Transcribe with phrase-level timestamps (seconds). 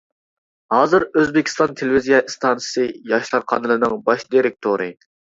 [0.75, 4.89] ھازىر ئۆزبېكىستان تېلېۋىزىيە ئىستانسىسى «ياشلار» قانىلىنىڭ باش دىرېكتورى.